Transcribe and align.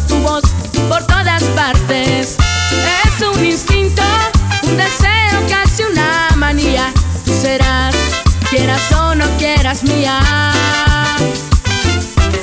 tu 0.00 0.16
voz 0.18 0.42
por 0.88 1.04
todas 1.06 1.42
partes. 1.56 2.36
Es 3.04 3.26
un 3.26 3.44
instinto, 3.44 4.02
un 4.62 4.76
deseo, 4.76 5.40
casi 5.48 5.82
una 5.84 6.28
manía. 6.36 6.92
Tú 7.24 7.32
serás, 7.32 7.94
quieras 8.50 8.80
o 8.92 9.14
no 9.14 9.24
quieras 9.38 9.82
mía. 9.84 10.20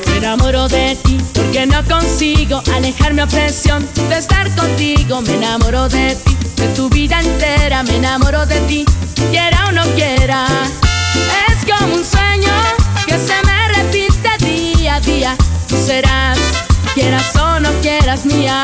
Me 0.08 0.18
enamoro 0.18 0.68
de 0.68 0.96
ti 1.04 1.18
porque 1.34 1.66
no 1.66 1.84
consigo 1.86 2.62
alejarme 2.76 3.24
a 3.24 3.28
presión 3.28 3.88
de 4.10 4.18
estar 4.18 4.50
contigo. 4.56 5.22
Me 5.22 5.36
enamoro 5.36 5.90
de 5.90 6.16
ti, 6.16 6.38
de 6.56 6.68
tu 6.70 6.90
vida 6.90 7.20
entera. 7.20 7.84
Me 7.84 7.98
enamoro 7.98 8.46
de 8.46 8.60
ti, 8.62 8.86
quiera 9.30 9.66
o 9.68 9.72
no 9.72 9.84
quiera. 9.96 10.46
Es 11.48 11.66
como 11.66 11.96
un 11.96 12.06
sueño 12.06 12.54
que 13.06 13.18
se 13.20 13.36
me 13.46 13.68
repite 13.76 14.46
día 14.46 14.96
a 14.96 15.00
día. 15.02 15.36
Tú 15.68 15.76
serás, 15.86 16.38
quieras 16.94 17.36
o 17.36 17.41
no 17.82 17.90
quieras 17.90 18.26
mía. 18.26 18.64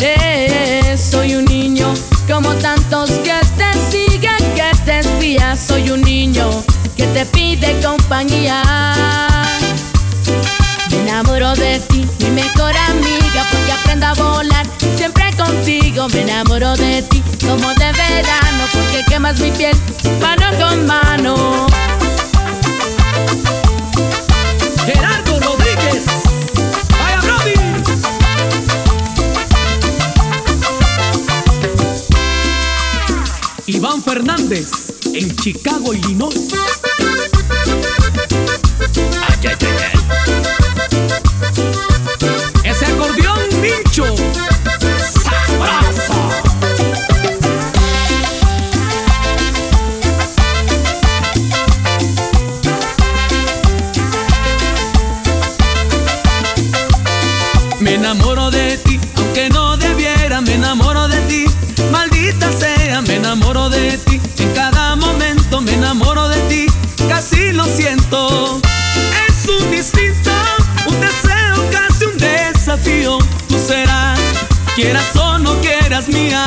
Eh, 0.00 0.96
soy 0.98 1.34
un 1.34 1.44
niño 1.44 1.92
como 2.30 2.54
tantos 2.54 3.10
que 3.10 3.34
te 3.56 3.72
siguen, 3.90 4.36
que 4.54 4.70
te 4.84 5.00
espías. 5.00 5.58
Soy 5.58 5.90
un 5.90 6.02
niño 6.02 6.48
que 6.96 7.06
te 7.08 7.26
pide 7.26 7.80
compañía. 7.80 8.62
Me 10.90 11.00
enamoro 11.02 11.54
de 11.54 11.78
ti, 11.80 12.06
mi 12.20 12.30
mejor 12.30 12.74
amiga, 12.76 13.44
porque 13.50 13.72
aprendo 13.72 14.06
a 14.06 14.14
volar 14.14 14.66
siempre 14.96 15.34
contigo. 15.36 16.08
Me 16.08 16.22
enamoro 16.22 16.74
de 16.76 17.02
ti 17.02 17.22
como 17.40 17.68
de 17.74 17.92
verano, 17.92 18.64
porque 18.72 19.04
quemas 19.08 19.38
mi 19.40 19.50
piel 19.50 19.76
mano 20.20 20.46
con 20.58 20.86
mano. 20.86 21.66
Iván 33.86 34.02
Fernández, 34.02 34.94
en 35.14 35.36
Chicago, 35.36 35.94
Illinois. 35.94 36.50
Quieras 74.76 75.16
o 75.16 75.38
no 75.38 75.58
quieras 75.62 76.08
mía. 76.08 76.44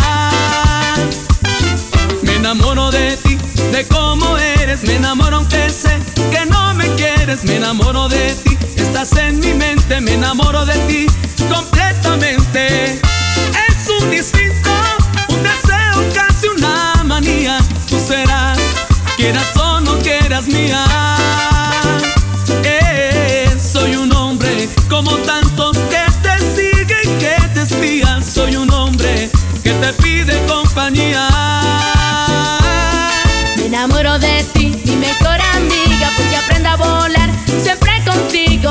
Me 2.22 2.36
enamoro 2.36 2.92
de 2.92 3.18
ti, 3.18 3.38
de 3.72 3.86
cómo 3.88 4.38
eres. 4.38 4.84
Me 4.84 4.96
enamoro 4.96 5.38
aunque 5.38 5.70
sé 5.72 6.00
que 6.32 6.46
no 6.46 6.76
me 6.76 6.88
quieres. 6.94 7.44
Me 7.44 7.56
enamoro 7.56 8.08
de 8.08 8.36
ti, 8.36 8.58
estás 8.76 9.14
en 9.18 9.40
mi 9.40 9.54
mente. 9.54 10.00
Me 10.00 10.14
enamoro 10.14 10.64
de 10.64 10.78
ti 10.88 11.08
completamente. 11.52 13.09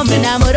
Contigo. 0.08 0.38
Me 0.38 0.47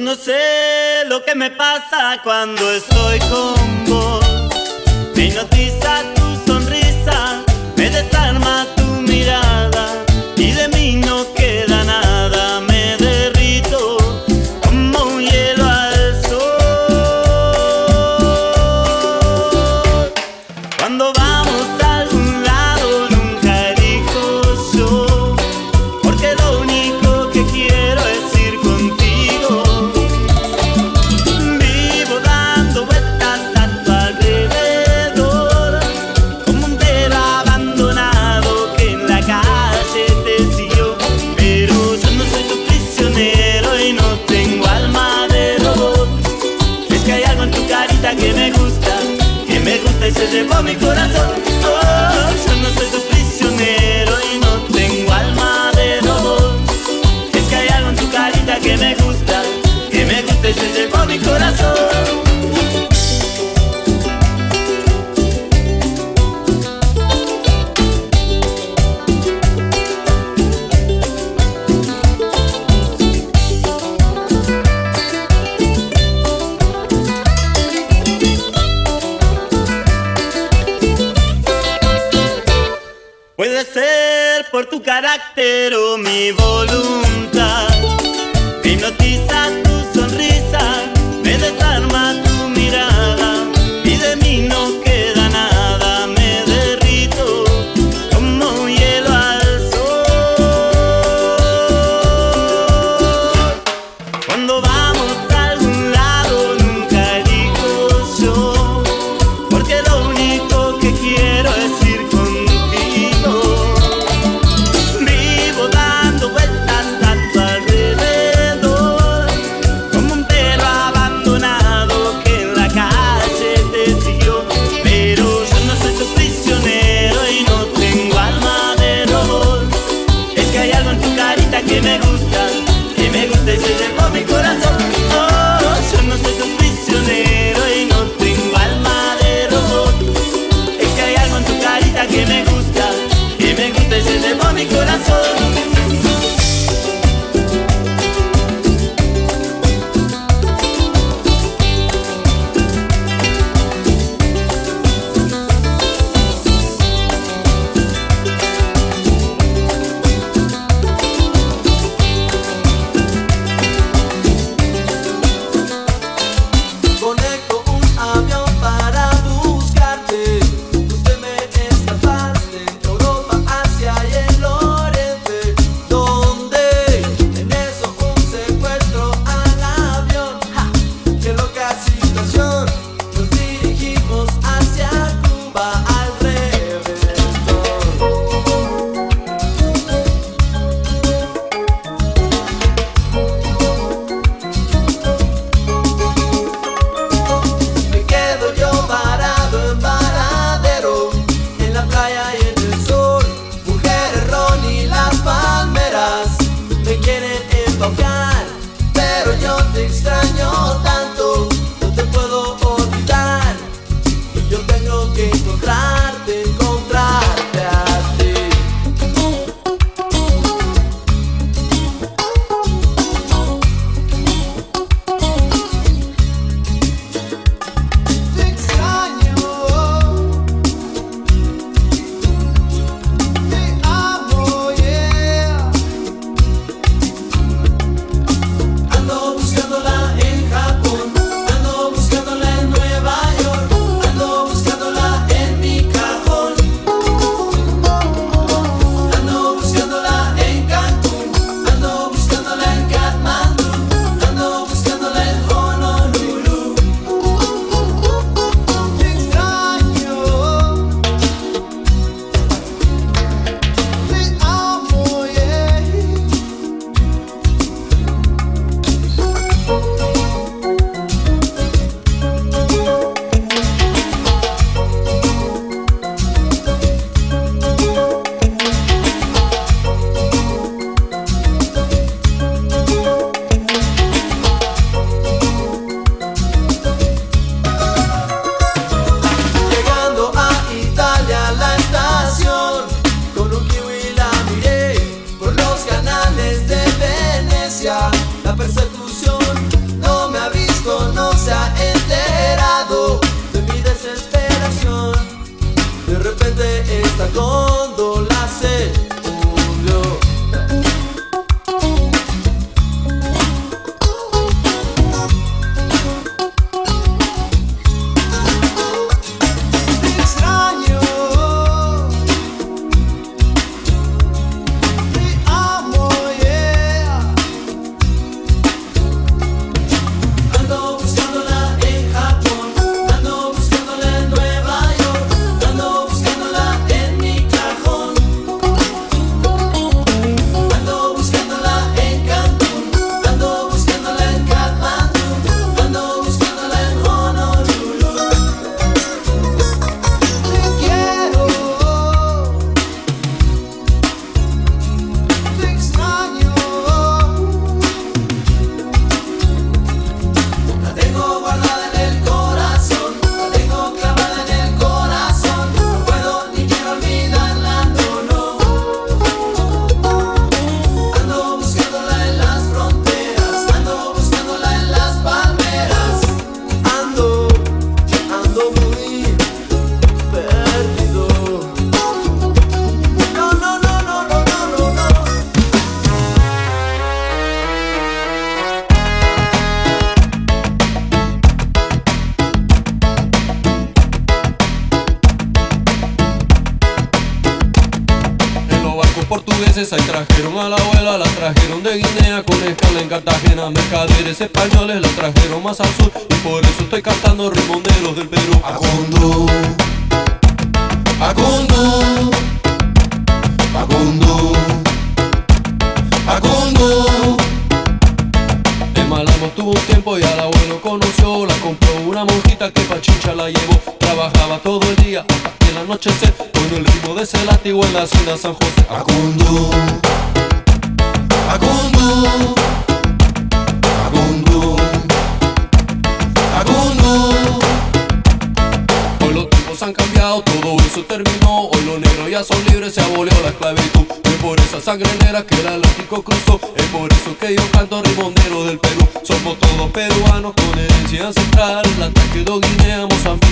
No 0.00 0.14
sé 0.14 1.04
lo 1.08 1.24
que 1.24 1.34
me 1.34 1.50
pasa 1.50 2.20
cuando 2.22 2.70
estoy 2.72 3.18
con 3.18 3.84
vos. 3.86 4.24
Me 5.16 5.24
hipnotiza 5.26 6.17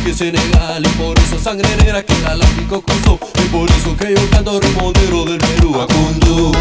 Mozambique, 0.06 0.14
Senegal. 0.14 0.84
Y 0.84 0.88
por 0.90 1.18
esa 1.18 1.38
sangre 1.38 1.68
negra 1.76 2.02
que 2.02 2.12
el 2.12 2.26
Atlántico 2.26 2.82
cruzó. 2.82 3.18
Es 3.34 3.44
por 3.46 3.68
eso 3.70 3.96
que 3.96 4.14
yo 4.14 4.30
canto 4.30 4.60
rimondero 4.60 5.24
del 5.24 5.38
Perú. 5.38 5.80
Acundo, 5.80 6.52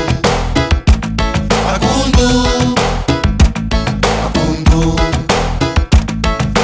Acundo, 1.67 2.75
Acundo, 4.25 4.95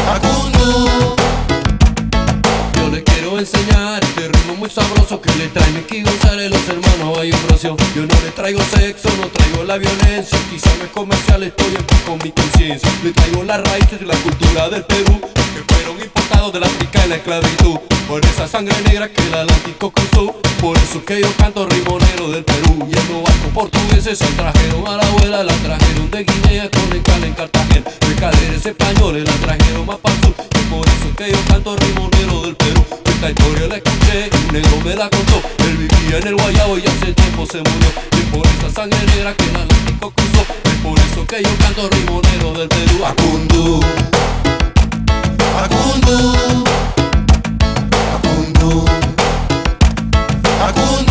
Acundo. 0.09 1.15
Yo 2.75 2.89
les 2.89 3.03
quiero 3.03 3.39
enseñar 3.39 4.03
este 4.03 4.27
ritmo 4.27 4.55
muy 4.55 4.69
sabroso 4.69 5.21
que 5.21 5.33
le 5.35 5.47
trae 5.49 5.71
Mickey 5.71 6.03
González, 6.03 6.49
los 6.49 6.67
hermanos 6.67 7.19
hay 7.19 7.31
Ambrosio. 7.31 7.75
Yo 7.95 8.01
no 8.03 8.15
le 8.23 8.31
traigo 8.31 8.61
sexo, 8.75 9.09
no 9.19 9.27
traigo 9.27 9.63
la 9.63 9.77
violencia. 9.77 10.39
Quizá 10.49 10.69
no 10.77 10.85
es 10.85 10.91
comercial, 10.91 11.43
estoy 11.43 11.77
con 12.05 12.17
mi 12.23 12.31
conciencia. 12.31 12.89
Le 13.03 13.11
traigo 13.11 13.43
las 13.43 13.61
raíces 13.61 13.99
de 13.99 14.05
la 14.05 14.15
cultura 14.15 14.69
del 14.69 14.83
Perú, 14.83 15.21
importados 16.03 16.53
del 16.53 16.63
África 16.63 17.05
y 17.05 17.09
la 17.09 17.15
esclavitud. 17.15 17.79
Por 18.07 18.25
esa 18.25 18.47
sangre 18.47 18.75
negra 18.83 19.09
que 19.09 19.21
el 19.21 19.33
Atlántico 19.33 19.91
cruzó. 19.91 20.35
Por 20.59 20.77
eso 20.77 21.03
que 21.05 21.21
yo 21.21 21.27
canto 21.37 21.65
rimonero 21.67 22.29
del 22.29 22.43
Perú. 22.43 22.87
Y 22.89 22.97
en 22.97 23.13
los 23.13 23.23
barcos 23.23 23.51
portugueses 23.53 24.17
se 24.17 24.27
trajeron 24.27 24.87
a 24.87 24.97
la 24.97 25.07
abuela, 25.07 25.43
la 25.43 25.53
trajeron 25.53 26.11
de 26.11 26.23
Guinea 26.23 26.69
con 26.69 26.95
escala 26.95 27.25
en 27.25 27.33
Cartagena. 27.33 27.85
Mercaderes 28.07 28.65
españoles 28.65 29.23
la 29.25 29.35
trajeron 29.35 29.85
más 29.85 29.97
para 29.97 30.15
el 30.15 30.21
sur. 30.21 30.35
Y 30.39 30.63
por 30.69 30.87
eso 30.87 31.15
que 31.15 31.31
yo 31.31 31.37
canto 31.47 31.75
rimonero 31.75 32.41
del 32.41 32.55
Perú. 32.55 32.85
Esta 33.05 33.29
historia 33.29 33.67
la 33.67 33.75
escuché, 33.77 34.29
un 34.33 34.53
negro 34.53 34.77
me 34.83 34.95
la 34.95 35.09
contó. 35.09 35.41
Él 35.65 35.77
vivía 35.77 36.17
en 36.17 36.27
el 36.27 36.35
Guayabo 36.35 36.77
y 36.77 36.85
hace 36.85 37.13
tiempo 37.13 37.45
se 37.45 37.57
murió. 37.57 37.89
Y 38.19 38.21
por 38.35 38.45
esa 38.47 38.69
sangre 38.69 38.99
negra 39.15 39.33
que 39.35 39.45
el 39.45 39.55
Atlántico 39.55 40.11
cruzó. 40.11 40.41
Es 40.41 40.81
por 40.81 40.99
eso 40.99 41.27
que 41.27 41.43
yo 41.43 41.49
canto 41.59 41.89
rimonero 41.89 42.53
del 42.53 42.67
Perú. 42.67 43.05
Acundo, 43.05 43.79
Agundo 45.63 46.17
Agundo 48.15 48.85
Agundo 50.67 51.10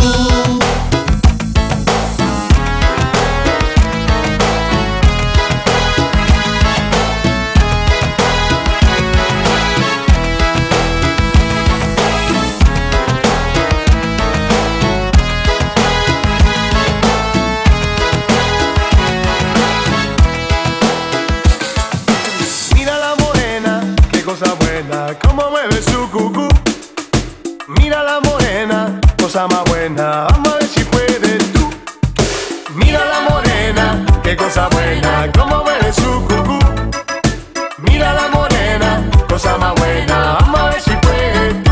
cosa 29.31 29.47
más 29.47 29.63
buena, 29.63 30.27
vamos 30.29 30.47
a 30.49 30.57
ver 30.57 30.67
si 30.67 30.83
puedes 30.83 31.53
tú. 31.53 31.69
Mira 32.75 32.99
la 33.05 33.29
morena, 33.29 34.05
qué 34.21 34.35
cosa 34.35 34.67
buena, 34.67 35.31
cómo 35.33 35.63
mueve 35.63 35.93
su 35.93 36.27
cucú. 36.27 36.59
Mira 37.77 38.11
la 38.11 38.27
morena, 38.27 39.09
cosa 39.29 39.57
más 39.57 39.73
buena, 39.75 40.37
vamos 40.37 40.59
a 40.59 40.69
ver 40.71 40.81
si 40.81 40.91
puedes 40.97 41.63
tú. 41.63 41.71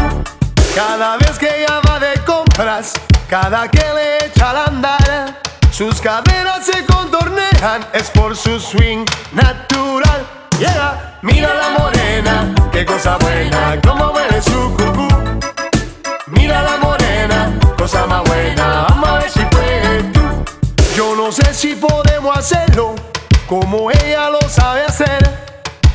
Cada 0.73 1.17
vez 1.17 1.37
que 1.37 1.63
ella 1.63 1.81
va 1.85 1.99
de 1.99 2.13
compras, 2.23 2.93
cada 3.27 3.67
que 3.67 3.83
le 3.93 4.27
echa 4.27 4.51
al 4.51 4.57
andar, 4.69 5.41
sus 5.69 5.99
caderas 5.99 6.65
se 6.65 6.85
contornean, 6.85 7.85
es 7.91 8.09
por 8.11 8.37
su 8.37 8.57
swing 8.57 9.03
natural. 9.33 10.25
Llega, 10.57 11.17
mira 11.23 11.53
la 11.53 11.77
morena, 11.77 12.55
qué 12.71 12.85
cosa 12.85 13.17
buena, 13.17 13.77
cómo 13.85 14.13
mueve 14.13 14.41
su 14.41 14.77
cucú. 14.77 15.09
Mira 16.27 16.61
la 16.61 16.78
no 21.29 21.35
sé 21.35 21.53
si 21.53 21.75
podemos 21.75 22.35
hacerlo 22.35 22.95
como 23.45 23.91
ella 23.91 24.31
lo 24.31 24.41
sabe 24.49 24.83
hacer, 24.83 25.19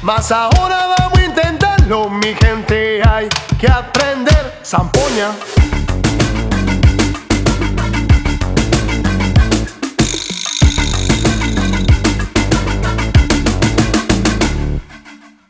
mas 0.01 0.31
ahora 0.31 0.95
vamos 0.97 1.19
a 1.19 1.25
intentarlo, 1.25 2.09
mi 2.09 2.33
gente, 2.35 3.03
hay 3.03 3.29
que 3.59 3.67
aprender. 3.67 4.61
Zampoña. 4.65 5.33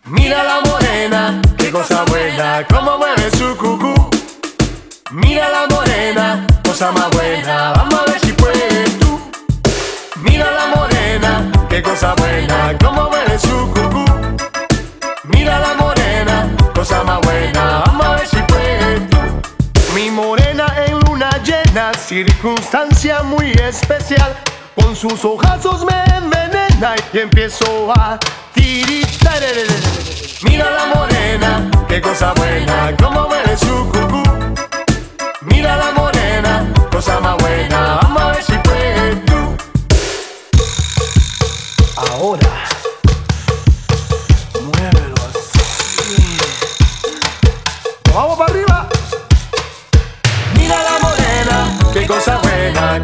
Mira 0.05 0.45
la 0.45 0.61
morena, 0.63 1.43
qué 1.59 1.71
cosa 1.71 2.05
buena, 2.05 2.67
cómo 2.73 2.97
mueve 2.97 3.31
su 3.37 3.55
cucú. 3.59 4.09
Mira 5.11 5.51
la 5.51 5.67
morena, 5.67 6.47
cosa 6.65 6.91
más 6.91 7.11
buena, 7.11 7.75
vamos 7.77 8.01
a 8.01 8.05
ver 8.11 8.21
si 8.21 8.33
puedes 8.33 8.94
tú. 8.94 8.94
Mira 10.25 10.51
la 10.51 10.67
morena, 10.75 11.53
qué 11.69 11.83
cosa 11.83 12.15
buena, 12.15 12.77
cómo 12.83 13.09
mueve 13.11 13.39
su 13.39 13.71
cucú. 13.73 14.05
Mira 15.25 15.59
la 15.59 15.75
morena, 15.75 16.51
cosa 16.75 17.03
más 17.05 17.21
buena, 17.21 17.83
vamos 17.87 18.07
a 18.07 18.11
ver 18.17 18.27
si 18.27 18.37
puedes 18.49 19.11
tú. 19.11 19.19
Mi 19.95 20.11
morena 20.11 20.67
en 20.87 20.99
luna 21.01 21.31
llena, 21.45 21.93
circunstancia 21.95 23.23
muy 23.23 23.53
especial. 23.53 24.35
Con 24.75 24.97
sus 24.97 25.25
ojazos 25.25 25.85
me 25.85 26.17
envenena 26.17 26.97
y 27.13 27.19
empiezo 27.19 27.93
a 27.93 28.19
tiritar. 28.55 29.43
Mira 30.43 30.71
la 30.71 30.87
morena, 30.95 31.71
qué 31.89 32.01
cosa 32.01 32.33
buena, 32.35 32.95
cómo 33.03 33.29
mueve 33.29 33.57
su 33.57 33.89
cucú. 33.93 34.23
Mira 35.43 35.77
la 35.77 35.93
morena, 35.93 36.73
cosa 36.91 37.21
más 37.21 37.37
buena, 37.39 37.99
vamos 38.03 38.23
a 38.23 38.33
ver 38.33 38.43
si 38.43 38.54
Ahora, 42.15 42.69
muévelo 44.63 45.15
así. 45.29 46.39
Vamos 48.15 48.39
para 48.39 48.53
arriba. 48.53 48.89
Mira 50.57 50.77
la 50.85 50.99
morena, 51.01 51.77
qué 51.93 52.07
cosa 52.07 52.39
buena, 52.39 53.03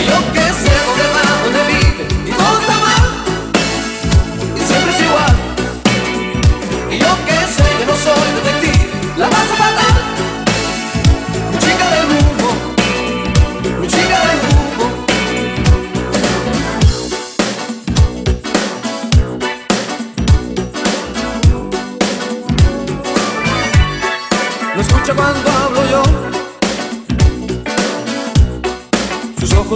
Yo 0.00 0.32
que 0.32 0.51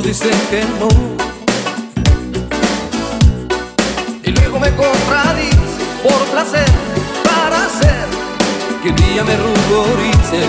dicen 0.02 0.38
que 0.50 0.62
no. 0.78 0.88
Y 4.22 4.30
luego 4.30 4.58
me 4.58 4.70
contradice 4.74 5.56
por 6.02 6.24
placer 6.32 6.66
para 7.24 7.64
hacer 7.64 8.06
que 8.82 8.90
un 8.90 8.96
día 8.96 9.24
me 9.24 9.36
ruborice. 9.36 10.40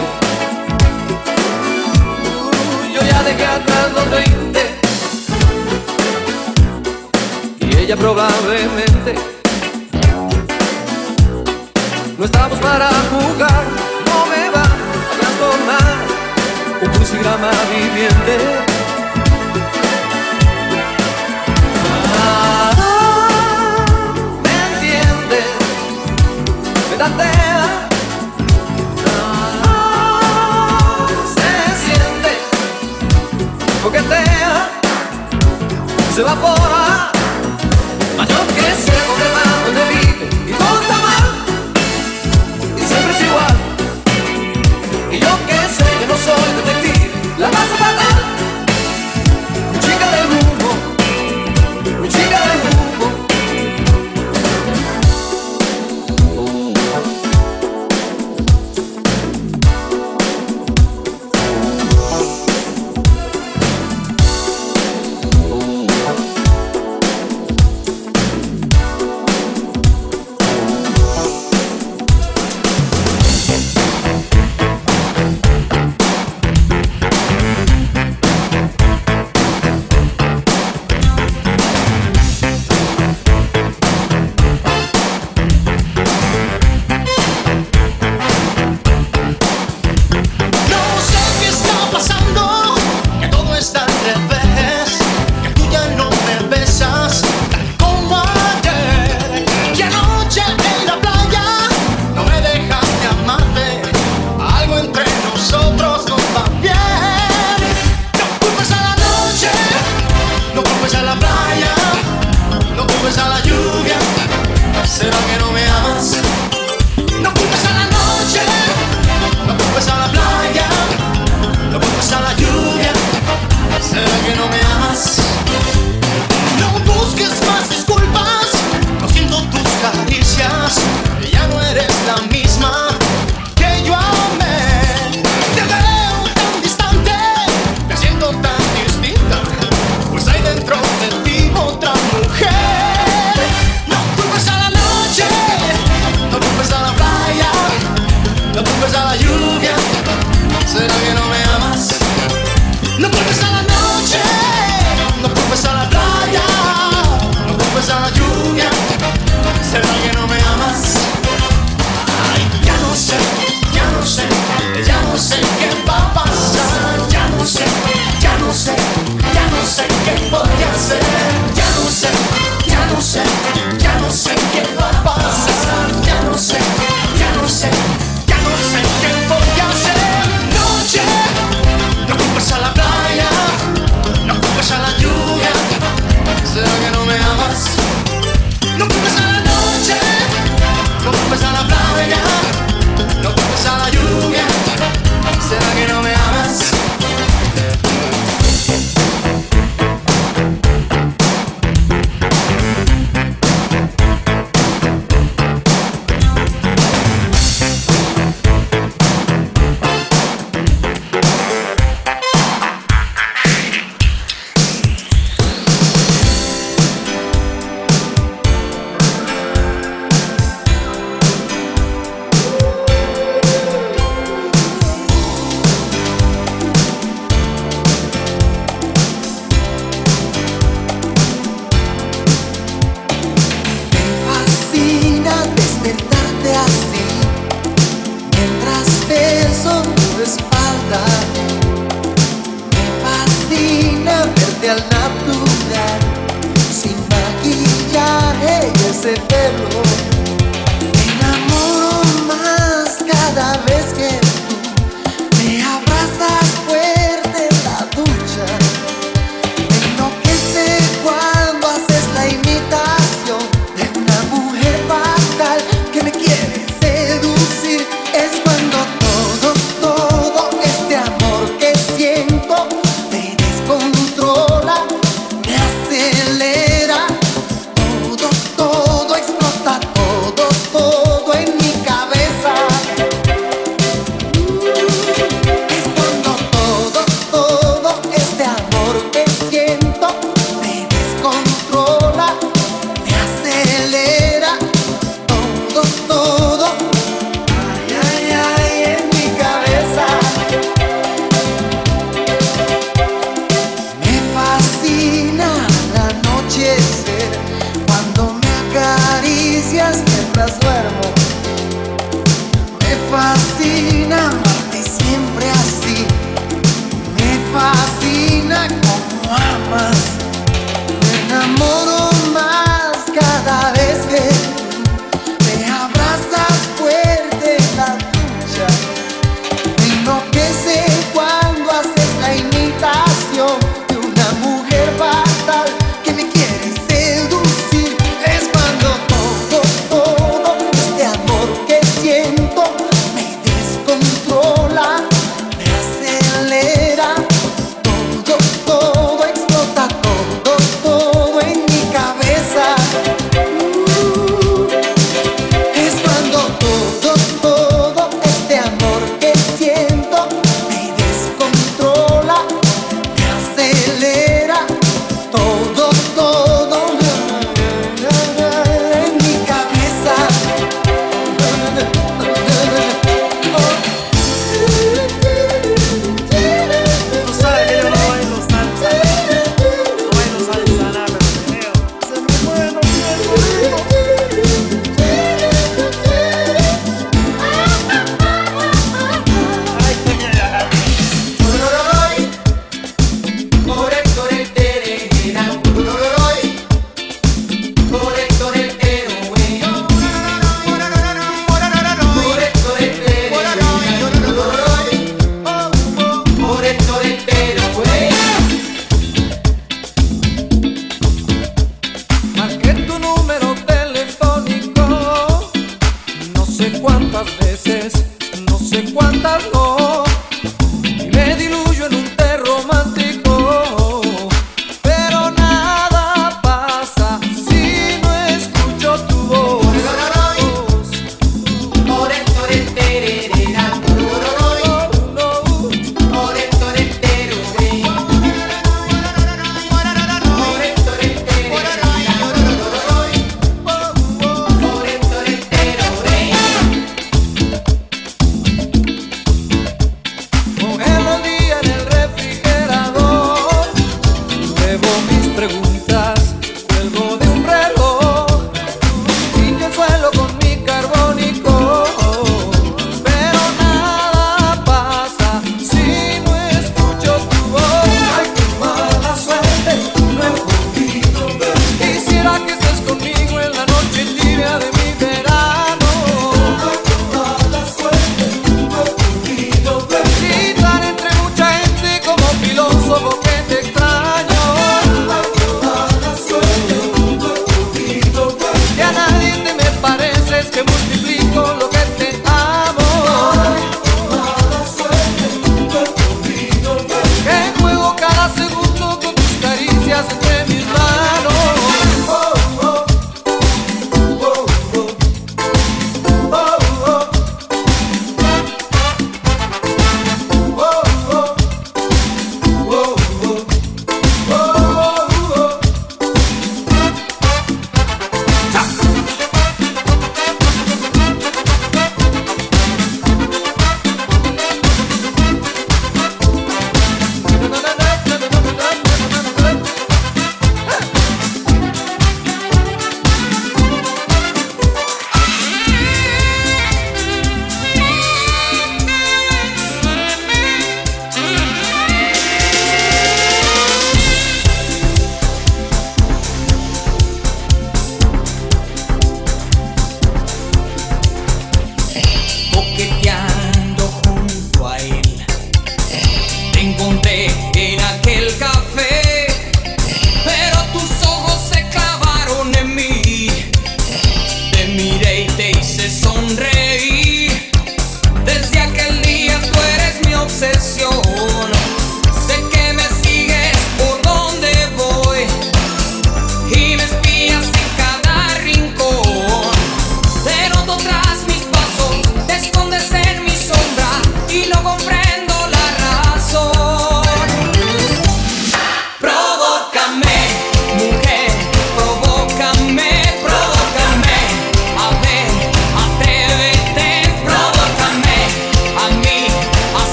Uh, 2.44 2.94
yo 2.94 3.02
ya 3.02 3.24
dejé 3.24 3.46
atrás 3.46 3.92
los 3.94 4.10
20 4.10 4.60
y 7.60 7.78
ella 7.78 7.96
probablemente 7.96 9.16
no 12.18 12.26
estamos 12.26 12.60
para 12.60 12.90
jugar, 13.12 13.64
no 14.08 14.26
me 14.26 14.50
va 14.50 14.64
a 14.64 15.20
trastornar 15.20 15.98
un 16.82 16.90
crucigrama 16.90 17.52
viviente. 17.72 18.57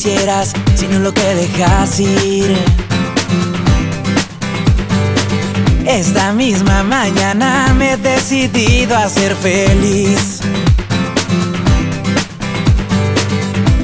quisieras, 0.00 0.52
sino 0.76 0.98
lo 1.00 1.12
que 1.12 1.34
dejas 1.34 2.00
ir. 2.00 2.56
Esta 5.84 6.32
misma 6.32 6.82
mañana 6.82 7.74
me 7.76 7.92
he 7.92 7.96
decidido 7.98 8.96
a 8.96 9.10
ser 9.10 9.36
feliz. 9.36 10.40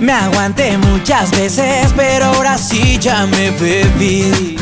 Me 0.00 0.12
aguanté 0.12 0.78
muchas 0.78 1.32
veces, 1.32 1.92
pero 1.94 2.24
ahora 2.26 2.56
sí 2.56 2.98
ya 2.98 3.26
me 3.26 3.50
bebí. 3.50 4.56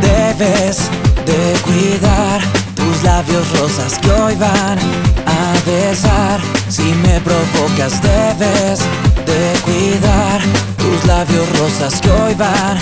Debes 0.00 0.78
de 1.26 1.58
cuidar 1.62 2.40
tus 2.76 3.02
labios 3.02 3.58
rosas 3.58 3.98
que 3.98 4.10
hoy 4.12 4.36
van 4.36 5.17
a 5.48 5.70
besar. 5.70 6.40
Si 6.68 6.82
me 6.82 7.20
provocas 7.20 8.00
debes 8.02 8.80
de 9.26 9.60
cuidar 9.64 10.40
Tus 10.76 11.04
labios 11.06 11.48
rosas 11.58 12.00
que 12.00 12.10
hoy 12.10 12.34
van 12.34 12.78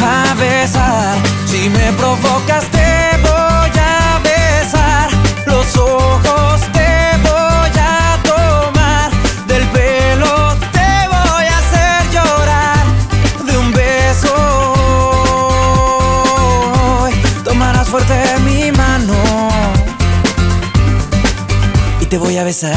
a 0.00 0.34
besar. 0.34 1.16
Si 1.46 1.68
me 1.68 1.92
provocas 1.92 2.70
te 22.08 22.16
voy 22.16 22.36
a 22.38 22.44
besar 22.44 22.74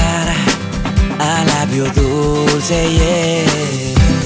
a 1.20 1.44
labio 1.46 1.86
dulce, 1.94 2.92
yeah. 2.92 4.21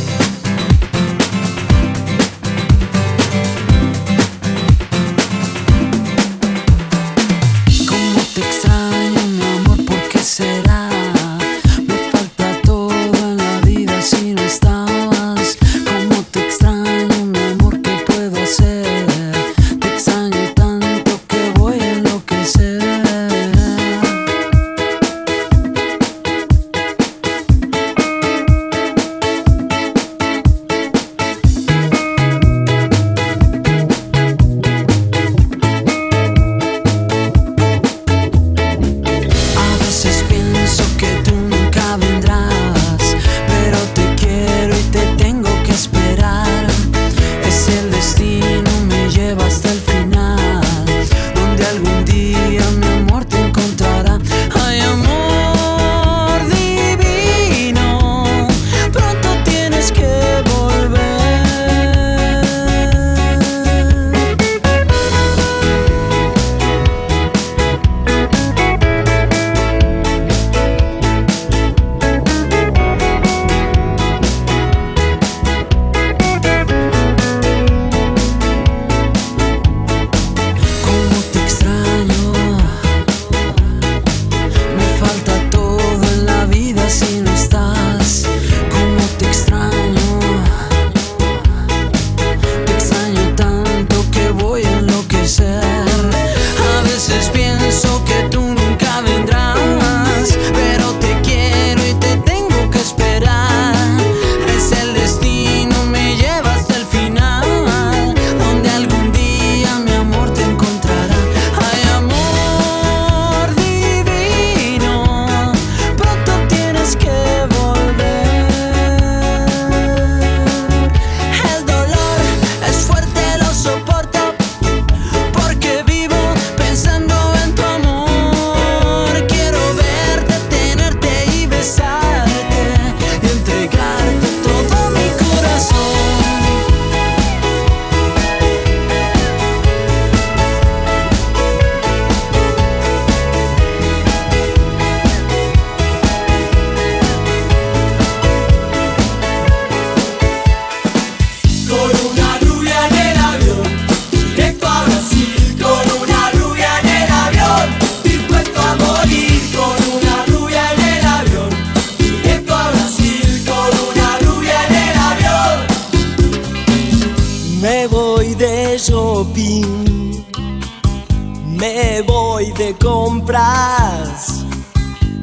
Me 171.56 172.02
voy 172.02 172.52
de 172.52 172.76
compras, 172.76 174.44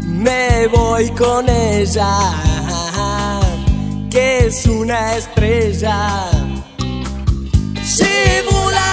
me 0.03 0.66
voy 0.68 1.11
con 1.11 1.47
ella, 1.49 2.11
que 4.11 4.47
es 4.47 4.66
una 4.66 5.16
estrella. 5.16 6.30
Llevo 7.99 8.70
las. 8.70 8.93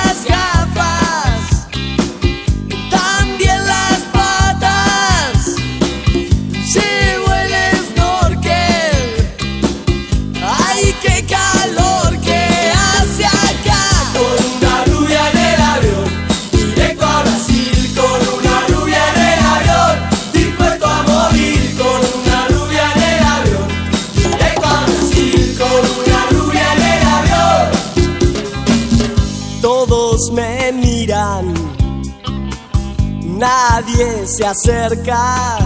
nadie 33.39 34.27
se 34.27 34.45
acerca 34.45 35.57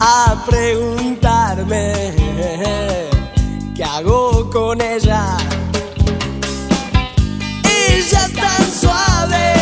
a 0.00 0.44
preguntarme 0.48 1.92
qué 3.74 3.84
hago 3.84 4.50
con 4.50 4.80
ella. 4.80 5.36
Ella 7.64 8.20
es 8.26 8.32
tan 8.32 8.72
suave. 8.80 9.55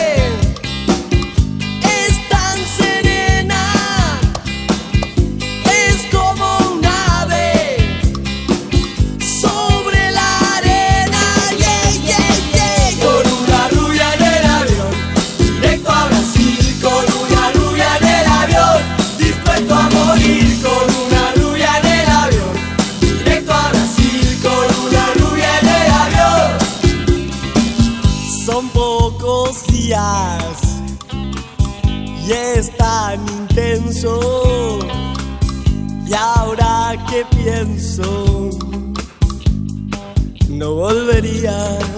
no 40.59 40.75
volvería. 40.75 41.94